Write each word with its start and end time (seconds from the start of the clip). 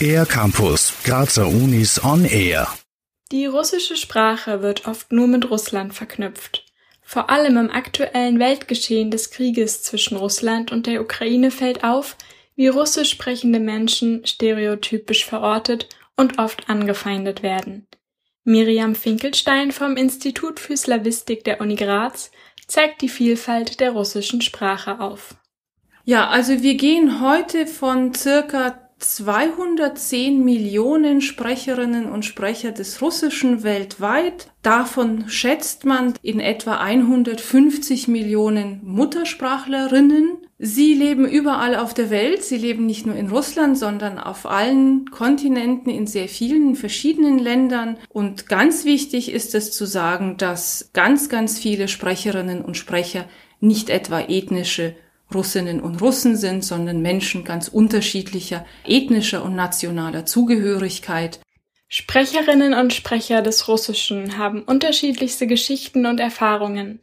Air 0.00 0.26
Campus, 0.26 0.92
Grazer 1.04 1.48
Unis 1.48 2.02
on 2.04 2.24
Air. 2.24 2.68
Die 3.32 3.46
russische 3.46 3.96
Sprache 3.96 4.62
wird 4.62 4.86
oft 4.86 5.10
nur 5.10 5.26
mit 5.26 5.50
Russland 5.50 5.94
verknüpft. 5.94 6.64
Vor 7.02 7.30
allem 7.30 7.56
im 7.56 7.70
aktuellen 7.70 8.38
Weltgeschehen 8.38 9.10
des 9.10 9.30
Krieges 9.30 9.82
zwischen 9.82 10.16
Russland 10.16 10.70
und 10.70 10.86
der 10.86 11.00
Ukraine 11.00 11.50
fällt 11.50 11.82
auf, 11.84 12.16
wie 12.56 12.68
russisch 12.68 13.10
sprechende 13.10 13.60
Menschen 13.60 14.26
stereotypisch 14.26 15.24
verortet 15.24 15.88
und 16.16 16.38
oft 16.38 16.68
angefeindet 16.68 17.42
werden. 17.42 17.86
Miriam 18.44 18.94
Finkelstein 18.94 19.72
vom 19.72 19.96
Institut 19.96 20.60
für 20.60 20.76
Slawistik 20.76 21.42
der 21.44 21.60
Uni 21.60 21.74
Graz 21.74 22.30
zeigt 22.66 23.02
die 23.02 23.08
Vielfalt 23.08 23.80
der 23.80 23.90
russischen 23.90 24.40
Sprache 24.40 25.00
auf. 25.00 25.36
Ja, 26.08 26.28
also 26.28 26.62
wir 26.62 26.76
gehen 26.76 27.20
heute 27.20 27.66
von 27.66 28.14
circa 28.14 28.78
210 29.00 30.44
Millionen 30.44 31.20
Sprecherinnen 31.20 32.06
und 32.06 32.24
Sprecher 32.24 32.70
des 32.70 33.02
Russischen 33.02 33.64
weltweit. 33.64 34.46
Davon 34.62 35.28
schätzt 35.28 35.84
man 35.84 36.14
in 36.22 36.38
etwa 36.38 36.76
150 36.76 38.06
Millionen 38.06 38.82
Muttersprachlerinnen. 38.84 40.38
Sie 40.60 40.94
leben 40.94 41.26
überall 41.26 41.74
auf 41.74 41.92
der 41.92 42.10
Welt. 42.10 42.44
Sie 42.44 42.56
leben 42.56 42.86
nicht 42.86 43.04
nur 43.04 43.16
in 43.16 43.28
Russland, 43.28 43.76
sondern 43.76 44.20
auf 44.20 44.46
allen 44.46 45.10
Kontinenten, 45.10 45.90
in 45.90 46.06
sehr 46.06 46.28
vielen 46.28 46.76
verschiedenen 46.76 47.40
Ländern. 47.40 47.98
Und 48.10 48.48
ganz 48.48 48.84
wichtig 48.84 49.32
ist 49.32 49.56
es 49.56 49.72
zu 49.72 49.86
sagen, 49.86 50.36
dass 50.36 50.90
ganz, 50.92 51.28
ganz 51.28 51.58
viele 51.58 51.88
Sprecherinnen 51.88 52.64
und 52.64 52.76
Sprecher 52.76 53.24
nicht 53.58 53.90
etwa 53.90 54.20
ethnische 54.20 54.94
Russinnen 55.34 55.80
und 55.80 56.00
Russen 56.00 56.36
sind, 56.36 56.64
sondern 56.64 57.02
Menschen 57.02 57.44
ganz 57.44 57.68
unterschiedlicher 57.68 58.64
ethnischer 58.86 59.44
und 59.44 59.54
nationaler 59.54 60.26
Zugehörigkeit. 60.26 61.40
Sprecherinnen 61.88 62.74
und 62.74 62.92
Sprecher 62.92 63.42
des 63.42 63.68
Russischen 63.68 64.38
haben 64.38 64.62
unterschiedlichste 64.62 65.46
Geschichten 65.46 66.06
und 66.06 66.20
Erfahrungen. 66.20 67.00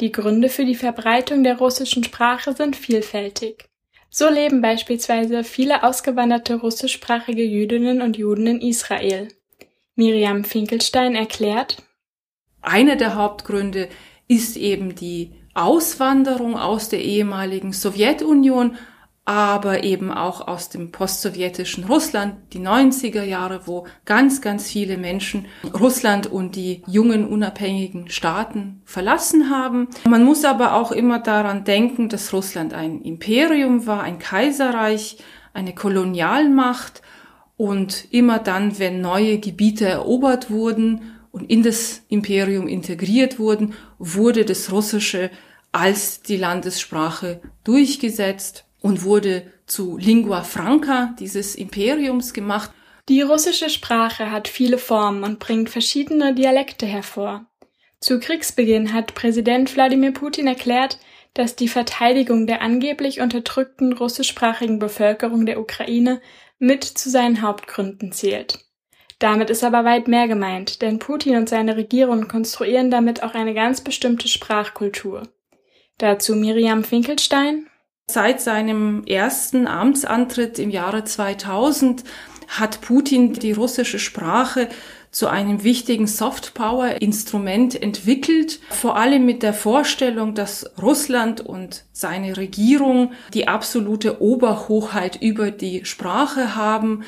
Die 0.00 0.12
Gründe 0.12 0.48
für 0.48 0.64
die 0.64 0.76
Verbreitung 0.76 1.44
der 1.44 1.58
russischen 1.58 2.04
Sprache 2.04 2.54
sind 2.54 2.76
vielfältig. 2.76 3.68
So 4.08 4.28
leben 4.28 4.60
beispielsweise 4.60 5.44
viele 5.44 5.84
ausgewanderte 5.84 6.56
russischsprachige 6.56 7.44
Jüdinnen 7.44 8.02
und 8.02 8.16
Juden 8.16 8.46
in 8.46 8.60
Israel. 8.60 9.28
Miriam 9.94 10.44
Finkelstein 10.44 11.14
erklärt, 11.14 11.82
einer 12.62 12.96
der 12.96 13.14
Hauptgründe 13.14 13.88
ist 14.28 14.56
eben 14.56 14.94
die 14.94 15.32
Auswanderung 15.62 16.56
aus 16.56 16.88
der 16.88 17.02
ehemaligen 17.02 17.72
Sowjetunion, 17.72 18.76
aber 19.24 19.84
eben 19.84 20.10
auch 20.10 20.48
aus 20.48 20.70
dem 20.70 20.90
postsowjetischen 20.90 21.84
Russland, 21.84 22.34
die 22.52 22.58
90er 22.58 23.22
Jahre, 23.22 23.60
wo 23.66 23.86
ganz, 24.04 24.40
ganz 24.40 24.68
viele 24.68 24.96
Menschen 24.96 25.46
Russland 25.78 26.26
und 26.26 26.56
die 26.56 26.82
jungen 26.86 27.26
unabhängigen 27.28 28.08
Staaten 28.10 28.82
verlassen 28.84 29.50
haben. 29.50 29.88
Man 30.08 30.24
muss 30.24 30.44
aber 30.44 30.74
auch 30.74 30.90
immer 30.90 31.20
daran 31.20 31.64
denken, 31.64 32.08
dass 32.08 32.32
Russland 32.32 32.74
ein 32.74 33.02
Imperium 33.02 33.86
war, 33.86 34.02
ein 34.02 34.18
Kaiserreich, 34.18 35.18
eine 35.52 35.74
Kolonialmacht 35.74 37.02
und 37.56 38.08
immer 38.10 38.38
dann, 38.38 38.78
wenn 38.78 39.00
neue 39.00 39.38
Gebiete 39.38 39.86
erobert 39.86 40.50
wurden 40.50 41.02
und 41.30 41.48
in 41.50 41.62
das 41.62 42.02
Imperium 42.08 42.66
integriert 42.66 43.38
wurden, 43.38 43.74
wurde 43.98 44.44
das 44.44 44.72
Russische 44.72 45.30
als 45.72 46.22
die 46.22 46.36
Landessprache 46.36 47.40
durchgesetzt 47.64 48.64
und 48.80 49.04
wurde 49.04 49.52
zu 49.66 49.96
Lingua 49.96 50.42
Franca 50.42 51.14
dieses 51.18 51.54
Imperiums 51.54 52.32
gemacht. 52.32 52.70
Die 53.08 53.22
russische 53.22 53.70
Sprache 53.70 54.30
hat 54.30 54.48
viele 54.48 54.78
Formen 54.78 55.24
und 55.24 55.38
bringt 55.38 55.70
verschiedene 55.70 56.34
Dialekte 56.34 56.86
hervor. 56.86 57.46
Zu 58.00 58.18
Kriegsbeginn 58.18 58.92
hat 58.92 59.14
Präsident 59.14 59.74
Wladimir 59.76 60.12
Putin 60.12 60.46
erklärt, 60.46 60.98
dass 61.34 61.54
die 61.54 61.68
Verteidigung 61.68 62.46
der 62.46 62.62
angeblich 62.62 63.20
unterdrückten 63.20 63.92
russischsprachigen 63.92 64.78
Bevölkerung 64.78 65.46
der 65.46 65.60
Ukraine 65.60 66.20
mit 66.58 66.82
zu 66.82 67.10
seinen 67.10 67.42
Hauptgründen 67.42 68.12
zählt. 68.12 68.64
Damit 69.18 69.50
ist 69.50 69.62
aber 69.62 69.84
weit 69.84 70.08
mehr 70.08 70.28
gemeint, 70.28 70.82
denn 70.82 70.98
Putin 70.98 71.36
und 71.36 71.48
seine 71.48 71.76
Regierung 71.76 72.26
konstruieren 72.26 72.90
damit 72.90 73.22
auch 73.22 73.34
eine 73.34 73.54
ganz 73.54 73.82
bestimmte 73.82 74.28
Sprachkultur. 74.28 75.28
Dazu 76.00 76.34
Miriam 76.34 76.82
Finkelstein. 76.82 77.66
Seit 78.10 78.40
seinem 78.40 79.04
ersten 79.04 79.66
Amtsantritt 79.66 80.58
im 80.58 80.70
Jahre 80.70 81.04
2000 81.04 82.04
hat 82.48 82.80
Putin 82.80 83.34
die 83.34 83.52
russische 83.52 83.98
Sprache 83.98 84.70
zu 85.10 85.28
einem 85.28 85.62
wichtigen 85.62 86.06
Softpower-Instrument 86.06 87.80
entwickelt, 87.80 88.60
vor 88.70 88.96
allem 88.96 89.26
mit 89.26 89.42
der 89.42 89.52
Vorstellung, 89.52 90.34
dass 90.34 90.70
Russland 90.80 91.42
und 91.42 91.84
seine 91.92 92.38
Regierung 92.38 93.12
die 93.34 93.46
absolute 93.46 94.22
Oberhochheit 94.22 95.20
über 95.20 95.50
die 95.50 95.84
Sprache 95.84 96.56
haben. 96.56 97.02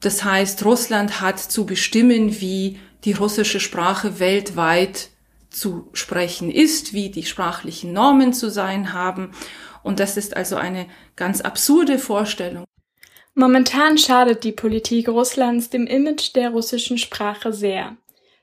Das 0.00 0.24
heißt, 0.24 0.64
Russland 0.64 1.20
hat 1.20 1.38
zu 1.38 1.66
bestimmen, 1.66 2.40
wie 2.40 2.78
die 3.04 3.12
russische 3.12 3.60
Sprache 3.60 4.20
weltweit 4.20 5.10
zu 5.50 5.88
sprechen 5.92 6.50
ist, 6.50 6.92
wie 6.92 7.10
die 7.10 7.24
sprachlichen 7.24 7.92
Normen 7.92 8.32
zu 8.32 8.50
sein 8.50 8.92
haben. 8.92 9.32
Und 9.82 10.00
das 10.00 10.16
ist 10.16 10.36
also 10.36 10.56
eine 10.56 10.86
ganz 11.16 11.40
absurde 11.40 11.98
Vorstellung. 11.98 12.64
Momentan 13.34 13.98
schadet 13.98 14.42
die 14.44 14.52
Politik 14.52 15.08
Russlands 15.08 15.70
dem 15.70 15.86
Image 15.86 16.34
der 16.34 16.50
russischen 16.50 16.98
Sprache 16.98 17.52
sehr. 17.52 17.96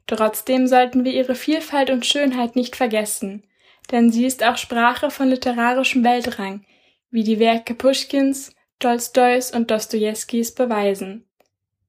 Trotzdem 0.07 0.67
sollten 0.67 1.03
wir 1.03 1.13
ihre 1.13 1.35
Vielfalt 1.35 1.89
und 1.89 2.05
Schönheit 2.05 2.55
nicht 2.55 2.75
vergessen, 2.75 3.43
denn 3.91 4.11
sie 4.11 4.25
ist 4.25 4.43
auch 4.43 4.57
Sprache 4.57 5.11
von 5.11 5.29
literarischem 5.29 6.03
Weltrang, 6.03 6.65
wie 7.11 7.23
die 7.23 7.39
Werke 7.39 7.73
Puschkins, 7.73 8.53
Tolstois 8.79 9.51
und 9.53 9.71
Dostojewskis 9.71 10.53
beweisen. 10.53 11.25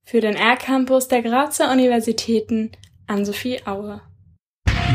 Für 0.04 0.20
den 0.20 0.34
R-Campus 0.34 1.08
der 1.08 1.22
Grazer 1.22 1.70
Universitäten 1.70 2.72
Ann-Sophie 3.06 3.66
Aue. 3.66 4.00